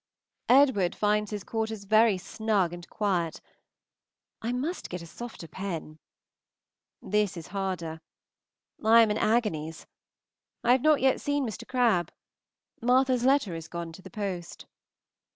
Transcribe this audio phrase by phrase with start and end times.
[0.49, 3.39] Edward finds his quarters very snug and quiet.
[4.41, 5.99] I must get a softer pen.
[7.03, 8.01] This is harder.
[8.83, 9.85] I am in agonies.
[10.63, 11.67] I have not yet seen Mr.
[11.67, 12.09] Crabbe.
[12.81, 14.65] Martha's letter is gone to the post.